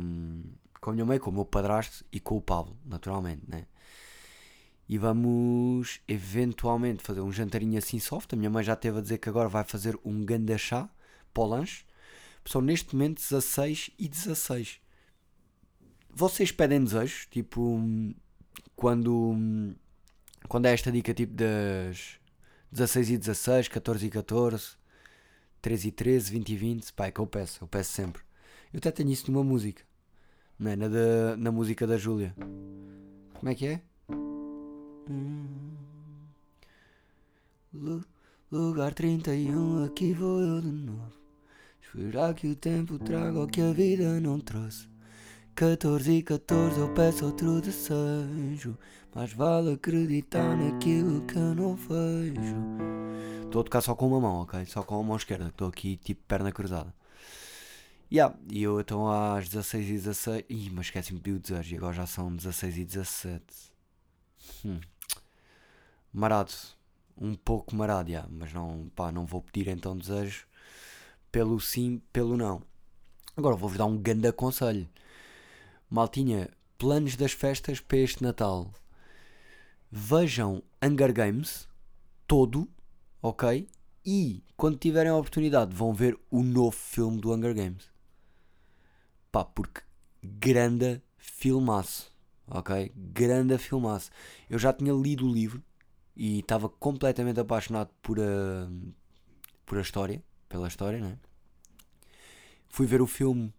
com 0.86 0.90
a 0.90 0.92
minha 0.92 1.04
mãe, 1.04 1.18
com 1.18 1.30
o 1.30 1.32
meu 1.32 1.44
padrasto 1.44 2.04
e 2.12 2.20
com 2.20 2.36
o 2.36 2.40
Pablo, 2.40 2.78
naturalmente, 2.84 3.42
né? 3.48 3.66
E 4.88 4.96
vamos 4.96 6.00
eventualmente 6.06 7.02
fazer 7.02 7.20
um 7.22 7.32
jantarinho 7.32 7.76
assim 7.76 7.98
soft. 7.98 8.32
A 8.32 8.36
minha 8.36 8.48
mãe 8.48 8.62
já 8.62 8.74
esteve 8.74 8.98
a 8.98 9.00
dizer 9.00 9.18
que 9.18 9.28
agora 9.28 9.48
vai 9.48 9.64
fazer 9.64 9.98
um 10.04 10.24
ganda 10.24 10.56
chá 10.56 10.88
para 11.34 11.42
o 11.42 11.46
lanche. 11.46 11.84
São 12.44 12.60
neste 12.60 12.94
momento 12.94 13.16
16 13.16 13.90
e 13.98 14.06
16. 14.06 14.80
Vocês 16.08 16.52
pedem 16.52 16.84
desejos, 16.84 17.26
tipo, 17.32 17.80
quando, 18.76 19.34
quando 20.48 20.66
é 20.66 20.72
esta 20.72 20.92
dica 20.92 21.12
tipo 21.12 21.34
das 21.34 22.20
16 22.70 23.10
e 23.10 23.18
16, 23.18 23.66
14 23.66 24.06
e 24.06 24.10
14, 24.10 24.76
13 25.60 25.88
e 25.88 25.90
13, 25.90 26.30
20 26.30 26.48
e 26.48 26.56
20, 26.56 26.92
pá, 26.92 27.06
é 27.06 27.10
que 27.10 27.18
eu 27.18 27.26
peço, 27.26 27.64
eu 27.64 27.66
peço 27.66 27.90
sempre. 27.90 28.22
Eu 28.72 28.78
até 28.78 28.92
tenho 28.92 29.10
isso 29.10 29.32
numa 29.32 29.42
música, 29.42 29.82
não 30.58 30.70
é? 30.70 30.76
na, 30.76 31.36
na 31.36 31.52
música 31.52 31.86
da 31.86 31.96
Júlia. 31.96 32.34
Como 33.34 33.50
é 33.50 33.54
que 33.54 33.66
é? 33.66 33.82
Lugar 38.50 38.94
31, 38.94 39.84
aqui 39.84 40.12
vou 40.12 40.40
eu 40.40 40.60
de 40.60 40.68
novo. 40.68 41.12
Esperar 41.82 42.34
que 42.34 42.46
o 42.46 42.56
tempo 42.56 42.98
traga 42.98 43.40
o 43.40 43.46
que 43.46 43.60
a 43.60 43.72
vida 43.72 44.20
não 44.20 44.40
trouxe. 44.40 44.88
14 45.54 46.12
e 46.12 46.22
14 46.22 46.78
eu 46.78 46.92
peço 46.92 47.24
outro 47.26 47.60
desejo. 47.60 48.76
Mais 49.14 49.32
vale 49.32 49.72
acreditar 49.72 50.56
naquilo 50.56 51.22
que 51.22 51.36
eu 51.36 51.54
não 51.54 51.74
vejo. 51.74 52.56
Estou 53.44 53.62
a 53.62 53.64
tocar 53.64 53.80
só 53.80 53.94
com 53.94 54.08
uma 54.08 54.20
mão, 54.20 54.42
ok? 54.42 54.66
Só 54.66 54.82
com 54.82 55.00
a 55.00 55.02
mão 55.02 55.16
esquerda. 55.16 55.48
Estou 55.48 55.68
aqui 55.68 55.96
tipo 55.96 56.22
perna 56.28 56.52
cruzada. 56.52 56.92
Yeah, 58.12 58.36
e 58.50 58.62
eu 58.62 58.80
então 58.80 59.10
às 59.10 59.48
16 59.48 59.88
e 59.88 59.92
16. 59.92 60.44
Ih, 60.48 60.70
mas 60.70 60.86
esqueci-me 60.86 61.20
de 61.20 61.32
o 61.32 61.38
desejo. 61.40 61.74
E 61.74 61.76
agora 61.76 61.94
já 61.94 62.06
são 62.06 62.34
16 62.34 62.78
e 62.78 62.84
17. 62.84 63.44
Hum. 64.64 64.80
Marado. 66.12 66.52
Um 67.18 67.34
pouco 67.34 67.74
marado, 67.74 68.10
yeah, 68.10 68.28
mas 68.30 68.52
não, 68.52 68.90
pá, 68.94 69.10
não 69.10 69.24
vou 69.24 69.40
pedir 69.40 69.68
então 69.68 69.96
desejo 69.96 70.46
pelo 71.36 71.60
sim, 71.60 72.00
pelo 72.14 72.34
não. 72.34 72.62
Agora 73.36 73.54
vou-vos 73.54 73.76
dar 73.76 73.84
um 73.84 73.98
grande 73.98 74.32
conselho. 74.32 74.88
Maltinha, 75.90 76.48
planos 76.78 77.14
das 77.14 77.32
festas 77.32 77.78
para 77.78 77.98
este 77.98 78.22
Natal. 78.22 78.72
Vejam 79.92 80.62
Hunger 80.82 81.12
Games 81.12 81.68
todo, 82.26 82.66
ok? 83.20 83.68
E 84.02 84.42
quando 84.56 84.78
tiverem 84.78 85.12
a 85.12 85.16
oportunidade 85.16 85.74
vão 85.74 85.92
ver 85.92 86.18
o 86.30 86.42
novo 86.42 86.70
filme 86.70 87.20
do 87.20 87.30
Hunger 87.30 87.54
Games. 87.54 87.95
Pá, 89.36 89.44
porque 89.44 89.82
grande 90.22 91.02
filmaço, 91.18 92.10
ok? 92.48 92.90
Grande 92.96 93.58
filmaço. 93.58 94.10
Eu 94.48 94.58
já 94.58 94.72
tinha 94.72 94.94
lido 94.94 95.26
o 95.26 95.30
livro 95.30 95.62
e 96.16 96.38
estava 96.38 96.70
completamente 96.70 97.38
apaixonado 97.38 97.90
por 98.00 98.18
a, 98.18 98.66
por 99.66 99.76
a 99.76 99.82
história, 99.82 100.24
pela 100.48 100.66
história, 100.66 101.00
né? 101.00 101.18
Fui 102.70 102.86
ver 102.86 103.02
o 103.02 103.06
filme 103.06 103.52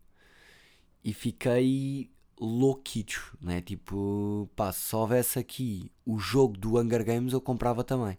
e 1.04 1.14
fiquei 1.14 2.10
louquitos, 2.40 3.34
né? 3.40 3.62
Tipo, 3.62 4.50
pá, 4.56 4.74
se 4.74 4.96
houvesse 4.96 5.38
aqui 5.38 5.92
o 6.04 6.18
jogo 6.18 6.58
do 6.58 6.80
Hunger 6.80 7.06
Games 7.06 7.34
eu 7.34 7.40
comprava 7.40 7.84
também. 7.84 8.18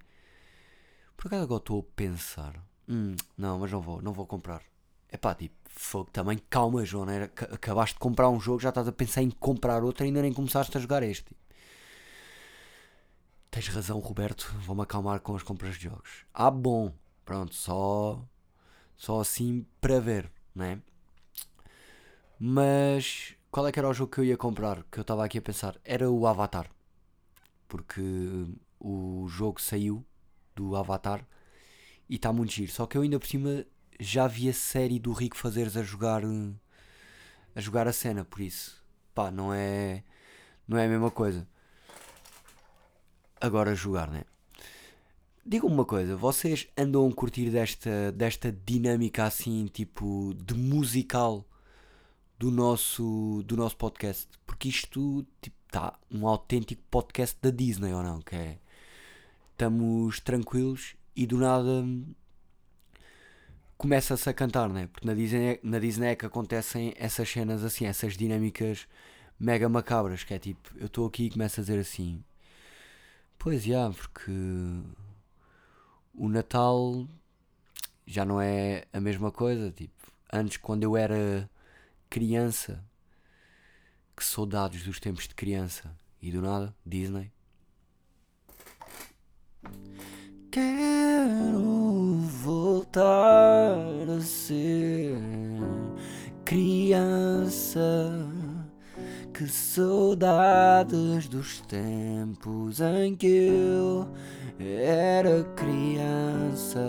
Por 1.16 1.26
acaso 1.26 1.42
agora 1.42 1.58
estou 1.58 1.80
a 1.80 1.96
pensar, 1.96 2.64
hum, 2.88 3.16
não, 3.36 3.58
mas 3.58 3.72
não 3.72 3.80
vou, 3.80 4.00
não 4.00 4.12
vou 4.12 4.28
comprar. 4.28 4.62
É 5.10 5.16
pá, 5.16 5.34
tipo, 5.34 5.54
fogo, 5.68 6.10
também 6.10 6.38
calma, 6.50 6.84
João, 6.84 7.06
né? 7.06 7.24
acabaste 7.52 7.94
de 7.94 8.00
comprar 8.00 8.28
um 8.28 8.40
jogo, 8.40 8.60
já 8.60 8.68
estás 8.68 8.88
a 8.88 8.92
pensar 8.92 9.22
em 9.22 9.30
comprar 9.30 9.82
outro, 9.82 10.04
ainda 10.04 10.22
nem 10.22 10.32
começaste 10.32 10.76
a 10.76 10.80
jogar 10.80 11.02
este. 11.02 11.34
Tens 13.50 13.68
razão, 13.68 13.98
Roberto, 13.98 14.54
vou-me 14.60 14.82
acalmar 14.82 15.20
com 15.20 15.34
as 15.34 15.42
compras 15.42 15.76
de 15.76 15.84
jogos. 15.84 16.26
Ah, 16.34 16.50
bom, 16.50 16.92
pronto, 17.24 17.54
só, 17.54 18.22
só 18.96 19.20
assim 19.20 19.66
para 19.80 19.98
ver, 20.00 20.30
né? 20.54 20.82
Mas 22.38 23.34
qual 23.50 23.66
é 23.66 23.72
que 23.72 23.78
era 23.78 23.88
o 23.88 23.94
jogo 23.94 24.12
que 24.12 24.20
eu 24.20 24.24
ia 24.24 24.36
comprar? 24.36 24.84
Que 24.90 24.98
eu 24.98 25.02
estava 25.02 25.24
aqui 25.24 25.38
a 25.38 25.42
pensar. 25.42 25.76
Era 25.84 26.10
o 26.10 26.26
Avatar. 26.26 26.70
Porque 27.66 28.00
o 28.78 29.26
jogo 29.28 29.60
saiu 29.60 30.04
do 30.54 30.76
Avatar 30.76 31.26
e 32.08 32.16
está 32.16 32.32
muito 32.32 32.52
giro. 32.52 32.70
Só 32.70 32.86
que 32.86 32.96
eu 32.96 33.02
ainda 33.02 33.18
por 33.18 33.26
cima 33.26 33.64
já 33.98 34.26
vi 34.26 34.48
a 34.48 34.54
série 34.54 34.98
do 34.98 35.12
Rico 35.12 35.36
Fazeres 35.36 35.76
a 35.76 35.82
jogar 35.82 36.22
a 37.54 37.60
jogar 37.60 37.88
a 37.88 37.92
cena, 37.92 38.24
por 38.24 38.40
isso 38.40 38.78
pá, 39.18 39.32
não 39.32 39.52
é 39.52 40.04
não 40.66 40.78
é 40.78 40.86
a 40.86 40.88
mesma 40.88 41.10
coisa. 41.10 41.48
Agora 43.40 43.74
jogar, 43.74 44.08
né? 44.08 44.22
Digam-me 45.44 45.74
uma 45.74 45.84
coisa, 45.84 46.14
vocês 46.14 46.68
andam 46.76 47.08
a 47.08 47.12
curtir 47.12 47.50
desta, 47.50 48.12
desta 48.12 48.52
dinâmica 48.52 49.24
assim, 49.24 49.66
tipo, 49.66 50.34
de 50.34 50.54
musical 50.54 51.44
do 52.38 52.50
nosso, 52.50 53.42
do 53.46 53.56
nosso 53.56 53.76
podcast? 53.76 54.28
Porque 54.46 54.68
isto, 54.68 55.26
tipo, 55.40 55.56
tá 55.70 55.98
um 56.10 56.28
autêntico 56.28 56.82
podcast 56.90 57.36
da 57.40 57.50
Disney, 57.50 57.92
ou 57.92 58.02
não? 58.02 58.20
Que 58.20 58.36
é, 58.36 58.58
estamos 59.52 60.20
tranquilos 60.20 60.94
e 61.16 61.26
do 61.26 61.38
nada 61.38 61.84
começa-se 63.78 64.28
a 64.28 64.34
cantar, 64.34 64.68
né? 64.68 64.88
Porque 64.88 65.06
na 65.06 65.14
Disney, 65.14 65.60
na 65.62 65.78
Disney 65.78 66.08
é 66.08 66.16
que 66.16 66.26
acontecem 66.26 66.92
essas 66.98 67.30
cenas 67.30 67.64
assim, 67.64 67.86
essas 67.86 68.16
dinâmicas 68.16 68.88
mega 69.38 69.68
macabras, 69.68 70.24
que 70.24 70.34
é 70.34 70.38
tipo, 70.38 70.70
eu 70.76 70.86
estou 70.86 71.06
aqui 71.06 71.26
e 71.26 71.30
começo 71.30 71.60
a 71.60 71.62
dizer 71.62 71.78
assim, 71.78 72.22
pois 73.38 73.62
já, 73.62 73.88
porque 73.90 74.32
o 76.12 76.28
Natal 76.28 77.08
já 78.04 78.24
não 78.24 78.40
é 78.40 78.84
a 78.92 79.00
mesma 79.00 79.30
coisa, 79.30 79.70
tipo, 79.70 80.12
antes 80.32 80.56
quando 80.56 80.82
eu 80.82 80.96
era 80.96 81.48
criança, 82.10 82.84
que 84.16 84.24
saudades 84.24 84.82
dos 84.82 84.98
tempos 84.98 85.28
de 85.28 85.34
criança, 85.36 85.96
e 86.20 86.32
do 86.32 86.42
nada, 86.42 86.74
Disney. 86.84 87.30
Quero 90.50 91.67
voltar 92.28 93.74
a 94.08 94.20
ser 94.20 95.18
criança. 96.44 98.28
Que 99.32 99.46
saudades 99.46 101.28
dos 101.28 101.60
tempos 101.60 102.80
em 102.80 103.14
que 103.14 103.26
eu 103.26 104.08
era 104.58 105.44
criança. 105.54 106.80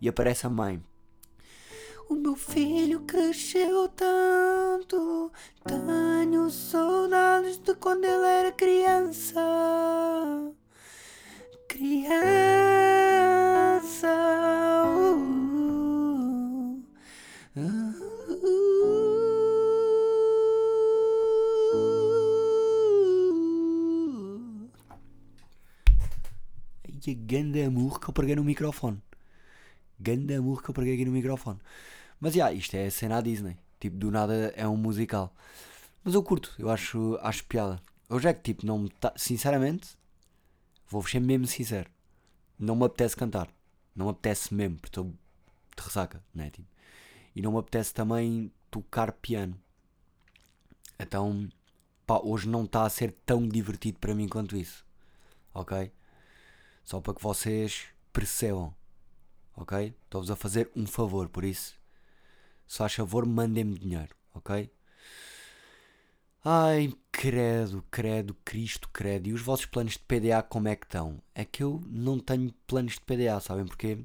E 0.00 0.08
aparece 0.08 0.46
a 0.46 0.50
mãe. 0.50 0.82
Meu 2.34 2.42
filho 2.42 2.98
cresceu 3.02 3.86
tanto, 3.90 5.30
tenho 5.64 6.50
saudades 6.50 7.58
de 7.58 7.76
quando 7.76 8.02
ele 8.06 8.26
era 8.26 8.50
criança. 8.50 9.40
Criança. 11.68 12.18
Uh, 14.96 15.14
uh, 17.56 17.62
uh. 18.42 18.70
E 27.06 27.14
ganda 27.14 27.64
amor 27.64 28.00
que 28.00 28.08
eu 28.08 28.12
preguei 28.12 28.34
no 28.34 28.42
microfone. 28.42 29.00
Ganda 30.00 30.36
amor 30.36 30.64
que 30.64 30.70
eu 30.70 30.74
preguei 30.74 30.94
aqui 30.94 31.04
no 31.04 31.12
microfone. 31.12 31.60
Mas 32.24 32.34
yeah, 32.34 32.50
isto 32.54 32.74
é 32.74 32.86
a 32.86 32.90
cena 32.90 33.18
à 33.18 33.20
Disney. 33.20 33.54
Tipo, 33.78 33.98
do 33.98 34.10
nada 34.10 34.50
é 34.56 34.66
um 34.66 34.78
musical. 34.78 35.30
Mas 36.02 36.14
eu 36.14 36.22
curto, 36.22 36.54
eu 36.58 36.70
acho, 36.70 37.18
acho 37.20 37.44
piada. 37.44 37.78
Hoje 38.08 38.26
é 38.26 38.32
que, 38.32 38.40
tipo, 38.40 38.64
não 38.64 38.78
me 38.78 38.88
tá, 38.88 39.12
sinceramente, 39.14 39.94
vou-vos 40.88 41.10
ser 41.10 41.20
mesmo 41.20 41.46
sincero. 41.46 41.90
Não 42.58 42.74
me 42.76 42.86
apetece 42.86 43.14
cantar. 43.14 43.46
Não 43.94 44.06
me 44.06 44.12
apetece 44.12 44.54
mesmo, 44.54 44.76
porque 44.76 44.88
estou 44.88 45.04
de 45.04 45.82
ressaca, 45.82 46.24
né? 46.34 46.48
Tipo, 46.48 46.66
e 47.36 47.42
não 47.42 47.52
me 47.52 47.58
apetece 47.58 47.92
também 47.92 48.50
tocar 48.70 49.12
piano. 49.12 49.60
Então, 50.98 51.46
pá, 52.06 52.20
hoje 52.24 52.48
não 52.48 52.64
está 52.64 52.86
a 52.86 52.88
ser 52.88 53.12
tão 53.26 53.46
divertido 53.46 53.98
para 53.98 54.14
mim 54.14 54.28
quanto 54.28 54.56
isso. 54.56 54.82
Ok? 55.52 55.92
Só 56.86 57.02
para 57.02 57.12
que 57.12 57.22
vocês 57.22 57.84
percebam. 58.14 58.74
Ok? 59.54 59.94
Estou-vos 60.04 60.30
a 60.30 60.36
fazer 60.36 60.70
um 60.74 60.86
favor, 60.86 61.28
por 61.28 61.44
isso 61.44 61.83
se 62.66 62.78
faz 62.78 62.94
favor, 62.94 63.26
mandem-me 63.26 63.78
dinheiro, 63.78 64.14
ok? 64.34 64.70
Ai, 66.44 66.92
credo, 67.10 67.82
credo, 67.90 68.34
Cristo, 68.44 68.88
credo. 68.92 69.28
E 69.28 69.32
os 69.32 69.40
vossos 69.40 69.66
planos 69.66 69.94
de 69.94 70.00
PDA 70.00 70.42
como 70.42 70.68
é 70.68 70.76
que 70.76 70.84
estão? 70.84 71.22
É 71.34 71.44
que 71.44 71.62
eu 71.62 71.82
não 71.86 72.18
tenho 72.18 72.52
planos 72.66 72.94
de 72.94 73.00
PDA, 73.00 73.40
sabem 73.40 73.64
porquê? 73.66 73.98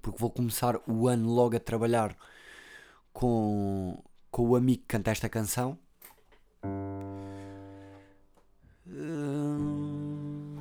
Porque 0.00 0.18
vou 0.18 0.30
começar 0.30 0.80
o 0.86 1.08
ano 1.08 1.28
logo 1.28 1.56
a 1.56 1.60
trabalhar 1.60 2.16
com, 3.12 4.02
com 4.30 4.48
o 4.48 4.56
amigo 4.56 4.82
que 4.82 4.88
canta 4.88 5.10
esta 5.10 5.28
canção. 5.28 5.78
Hum... 8.86 10.56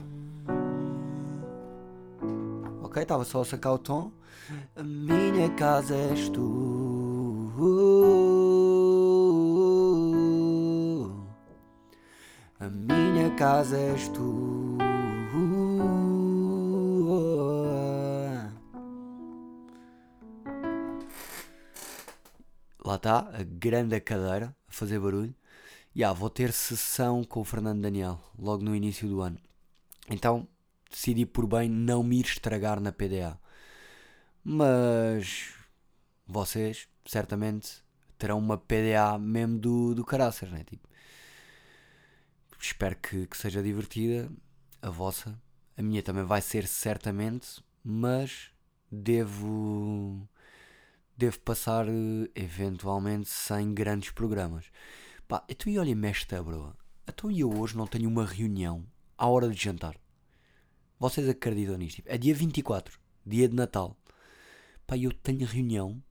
Ok, 2.98 3.02
estava 3.04 3.24
só 3.24 3.42
a 3.42 3.46
sacar 3.46 3.74
o 3.74 3.78
tom. 3.78 4.12
A 4.76 4.84
minha 4.84 5.50
casa 5.52 5.96
és 5.96 6.30
tu. 6.30 6.87
A 7.60 7.64
minha 12.70 13.32
casa 13.36 13.76
és 13.76 14.08
tu. 14.10 14.78
Lá 22.86 22.96
está, 22.96 23.28
a 23.34 23.44
grande 23.44 24.00
cadeira 24.02 24.56
a 24.68 24.72
fazer 24.72 25.00
barulho. 25.00 25.34
E 25.96 26.04
ah, 26.04 26.14
vou 26.14 26.30
ter 26.30 26.54
sessão 26.54 27.24
com 27.24 27.42
o 27.42 27.44
Fernando 27.44 27.82
Daniel 27.82 28.20
logo 28.38 28.64
no 28.64 28.76
início 28.76 29.08
do 29.08 29.20
ano. 29.20 29.40
Então, 30.08 30.48
decidi 30.92 31.26
por 31.26 31.48
bem 31.48 31.68
não 31.68 32.04
me 32.04 32.20
ir 32.20 32.26
estragar 32.26 32.80
na 32.80 32.92
PDA. 32.92 33.40
Mas 34.44 35.57
vocês 36.38 36.88
certamente 37.04 37.84
terão 38.16 38.38
uma 38.38 38.60
PDA 38.60 39.18
mesmo 39.20 39.58
do, 39.58 39.96
do 39.96 40.06
caraças, 40.06 40.52
né? 40.52 40.64
Tipo, 40.64 40.88
espero 42.60 42.96
que, 42.96 43.26
que 43.26 43.36
seja 43.36 43.64
divertida 43.64 44.30
a 44.80 44.90
vossa. 44.92 45.40
A 45.76 45.82
minha 45.82 46.04
também 46.04 46.24
vai 46.24 46.42
ser 46.42 46.68
certamente, 46.68 47.64
mas 47.84 48.52
devo 48.92 50.28
devo 51.18 51.40
passar 51.40 51.88
eh, 51.88 52.30
eventualmente 52.36 53.30
sem 53.30 53.74
grandes 53.74 54.12
programas. 54.12 54.66
Pá, 55.28 55.44
então 55.50 55.72
e 55.74 55.80
olha-me 55.80 56.08
esta 56.08 56.42
broa. 56.44 56.78
Então 57.08 57.32
eu 57.32 57.52
hoje 57.52 57.76
não 57.76 57.88
tenho 57.88 58.08
uma 58.08 58.26
reunião 58.26 58.86
à 59.18 59.28
hora 59.28 59.50
de 59.50 59.60
jantar. 59.60 59.96
Vocês 61.00 61.28
acreditam 61.28 61.78
nisto? 61.78 62.04
É 62.06 62.18
dia 62.18 62.36
24, 62.36 63.00
dia 63.26 63.50
de 63.50 63.56
Natal. 63.56 63.98
Pá, 64.86 64.96
eu 64.98 65.12
tenho 65.12 65.48
reunião 65.48 66.02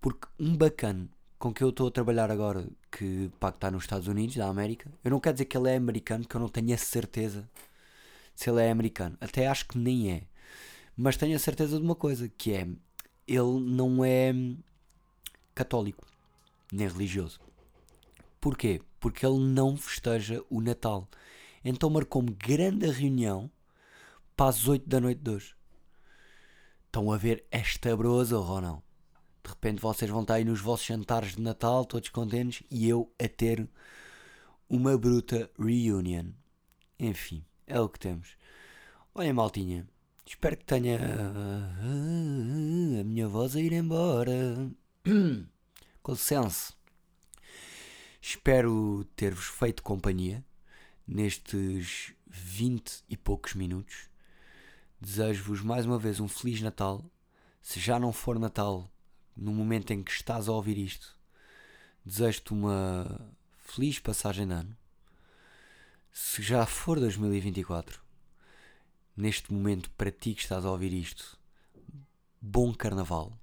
porque 0.00 0.26
um 0.38 0.56
bacana 0.56 1.08
com 1.38 1.52
que 1.54 1.64
eu 1.64 1.70
estou 1.70 1.88
a 1.88 1.90
trabalhar 1.90 2.30
agora, 2.30 2.68
que, 2.90 3.30
que 3.30 3.46
está 3.46 3.70
nos 3.70 3.84
Estados 3.84 4.08
Unidos, 4.08 4.36
da 4.36 4.46
América, 4.46 4.92
eu 5.02 5.10
não 5.10 5.20
quero 5.20 5.34
dizer 5.34 5.46
que 5.46 5.56
ele 5.56 5.70
é 5.70 5.76
americano, 5.76 6.24
porque 6.24 6.36
eu 6.36 6.40
não 6.40 6.48
tenho 6.48 6.74
a 6.74 6.78
certeza 6.78 7.48
se 8.34 8.50
ele 8.50 8.62
é 8.62 8.70
americano. 8.70 9.16
Até 9.20 9.46
acho 9.46 9.66
que 9.66 9.78
nem 9.78 10.12
é. 10.12 10.22
Mas 10.96 11.16
tenho 11.16 11.34
a 11.34 11.38
certeza 11.38 11.78
de 11.78 11.82
uma 11.82 11.94
coisa, 11.94 12.28
que 12.28 12.52
é, 12.52 12.68
ele 13.26 13.60
não 13.60 14.04
é 14.04 14.34
católico, 15.54 16.06
nem 16.70 16.86
religioso. 16.86 17.40
Porquê? 18.38 18.82
Porque 18.98 19.24
ele 19.24 19.38
não 19.38 19.76
festeja 19.78 20.44
o 20.50 20.60
Natal. 20.60 21.08
Então 21.64 21.88
marcou-me 21.88 22.32
grande 22.32 22.86
reunião 22.90 23.50
para 24.36 24.50
as 24.50 24.68
8 24.68 24.86
da 24.86 25.00
noite 25.00 25.22
de 25.22 25.30
hoje. 25.30 25.54
Estão 26.86 27.10
a 27.10 27.16
ver 27.16 27.46
esta 27.50 27.96
brosa 27.96 28.38
ou 28.38 28.60
não? 28.60 28.89
De 29.42 29.50
repente 29.50 29.80
vocês 29.80 30.10
vão 30.10 30.22
estar 30.22 30.34
aí 30.34 30.44
nos 30.44 30.60
vossos 30.60 30.86
jantares 30.86 31.34
de 31.36 31.42
Natal, 31.42 31.84
todos 31.84 32.08
contentes, 32.08 32.62
e 32.70 32.88
eu 32.88 33.12
a 33.18 33.28
ter 33.28 33.68
uma 34.68 34.96
bruta 34.96 35.50
reunion. 35.58 36.26
Enfim, 36.98 37.44
é 37.66 37.80
o 37.80 37.88
que 37.88 37.98
temos. 37.98 38.36
Olha, 39.14 39.32
maltinha, 39.34 39.88
espero 40.24 40.56
que 40.56 40.64
tenha 40.64 40.98
a 43.00 43.04
minha 43.04 43.28
voz 43.28 43.56
a 43.56 43.60
ir 43.60 43.72
embora. 43.72 44.70
Com 46.02 46.12
licença. 46.12 46.72
Espero 48.22 49.04
ter-vos 49.16 49.46
feito 49.46 49.82
companhia 49.82 50.44
nestes 51.06 52.12
20 52.26 53.04
e 53.08 53.16
poucos 53.16 53.54
minutos. 53.54 54.08
Desejo-vos 55.00 55.62
mais 55.62 55.86
uma 55.86 55.98
vez 55.98 56.20
um 56.20 56.28
Feliz 56.28 56.60
Natal. 56.60 57.04
Se 57.62 57.80
já 57.80 57.98
não 57.98 58.12
for 58.12 58.38
Natal, 58.38 58.90
no 59.36 59.52
momento 59.52 59.92
em 59.92 60.02
que 60.02 60.10
estás 60.10 60.48
a 60.48 60.52
ouvir 60.52 60.78
isto, 60.78 61.16
desejo-te 62.04 62.52
uma 62.52 63.30
feliz 63.58 63.98
passagem 63.98 64.46
de 64.46 64.52
ano. 64.52 64.76
Se 66.12 66.42
já 66.42 66.66
for 66.66 66.98
2024, 66.98 68.00
neste 69.16 69.52
momento, 69.52 69.90
para 69.90 70.10
ti 70.10 70.34
que 70.34 70.42
estás 70.42 70.64
a 70.64 70.70
ouvir 70.70 70.92
isto, 70.92 71.38
bom 72.40 72.74
carnaval 72.74 73.38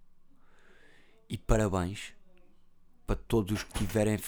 e 1.29 1.37
parabéns 1.37 2.13
para 3.05 3.15
todos 3.15 3.59
os 3.59 3.63
que 3.63 3.79
tiverem. 3.79 4.19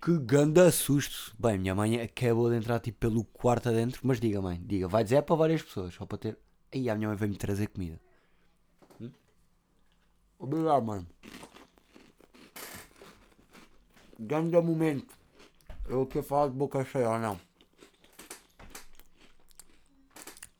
Que 0.00 0.18
ganda 0.18 0.70
susto! 0.72 1.34
Bem, 1.38 1.58
minha 1.58 1.74
mãe 1.74 2.00
acabou 2.00 2.50
de 2.50 2.56
entrar 2.56 2.80
tipo 2.80 2.98
pelo 2.98 3.24
quarto 3.24 3.68
adentro, 3.68 4.00
mas 4.04 4.18
diga, 4.18 4.42
mãe, 4.42 4.60
diga, 4.64 4.88
vai 4.88 5.04
dizer 5.04 5.16
é 5.16 5.22
para 5.22 5.36
várias 5.36 5.62
pessoas, 5.62 5.94
só 5.94 6.04
para 6.04 6.18
ter. 6.18 6.38
Aí 6.72 6.88
a 6.88 6.94
minha 6.94 7.08
mãe 7.08 7.16
veio-me 7.16 7.36
trazer 7.36 7.68
comida. 7.68 8.00
Obrigado, 10.42 10.84
mano. 10.84 11.06
Ganda 14.18 14.60
momento. 14.60 15.14
Eu 15.88 16.04
quero 16.04 16.24
falar 16.24 16.48
de 16.48 16.56
boca 16.56 16.84
cheia 16.84 17.16
não? 17.16 17.40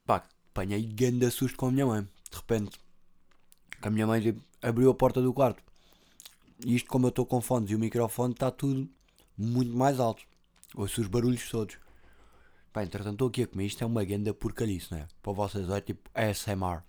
Pá, 0.07 0.25
apanhei 0.51 0.83
ganda 0.85 1.29
susto 1.33 1.57
com 1.57 1.67
a 1.67 1.73
minha 1.73 1.85
mãe. 1.85 2.03
De 2.31 2.37
repente, 2.37 2.79
a 3.83 3.91
minha 3.91 4.07
mãe 4.07 4.41
abriu 4.63 4.89
a 4.89 4.95
porta 4.95 5.21
do 5.21 5.35
quarto. 5.35 5.61
E 6.65 6.77
isto, 6.77 6.89
como 6.89 7.07
eu 7.07 7.11
estou 7.11 7.27
com 7.27 7.41
fones 7.41 7.73
e 7.73 7.75
o 7.75 7.79
microfone, 7.81 8.35
está 8.35 8.53
tudo 8.53 8.89
muito 9.37 9.77
mais 9.77 9.99
alto. 9.99 10.23
Ouço 10.77 11.01
os 11.01 11.09
barulhos 11.09 11.51
todos. 11.51 11.77
Pá, 12.73 12.85
entretanto, 12.85 13.15
estou 13.15 13.29
aqui 13.29 13.43
a 13.43 13.47
comer. 13.49 13.67
Isto 13.67 13.83
é 13.83 13.87
uma 13.89 14.05
ganda 14.05 14.33
porcalice, 14.33 14.93
não 14.93 14.99
é? 14.99 15.09
Para 15.21 15.33
vocês 15.33 15.69
é 15.69 15.81
tipo 15.81 16.09
ASMR. 16.15 16.85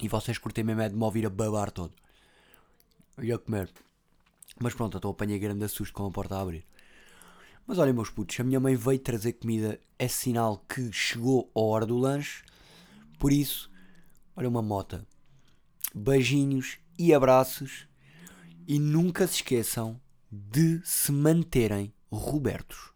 E 0.00 0.08
vocês 0.08 0.38
curtem 0.38 0.64
mesmo 0.64 0.82
é 0.82 0.88
de 0.88 0.94
me 0.94 1.04
ouvir 1.04 1.26
a 1.26 1.30
babar 1.30 1.70
todo. 1.70 1.92
E 3.20 3.32
a 3.32 3.38
comer. 3.38 3.70
Mas 4.58 4.74
pronto, 4.74 4.94
eu 4.94 4.98
estou 4.98 5.10
a 5.10 5.12
apanhar 5.12 5.38
grande 5.38 5.68
susto 5.68 5.92
com 5.92 6.06
a 6.06 6.10
porta 6.10 6.36
a 6.36 6.40
abrir. 6.40 6.64
Mas 7.66 7.78
olhem, 7.78 7.92
meus 7.92 8.10
putos, 8.10 8.38
a 8.40 8.44
minha 8.44 8.60
mãe 8.60 8.74
veio 8.74 8.98
trazer 8.98 9.34
comida. 9.34 9.78
É 9.98 10.08
sinal 10.08 10.58
que 10.68 10.92
chegou 10.92 11.50
a 11.54 11.60
hora 11.60 11.86
do 11.86 11.96
lanche. 11.96 12.42
Por 13.18 13.32
isso, 13.32 13.70
olha 14.36 14.48
uma 14.48 14.62
mota. 14.62 15.06
Beijinhos 15.94 16.78
e 16.98 17.14
abraços. 17.14 17.86
E 18.66 18.78
nunca 18.78 19.26
se 19.26 19.36
esqueçam 19.36 20.00
de 20.30 20.80
se 20.84 21.12
manterem 21.12 21.92
Robertos. 22.10 22.91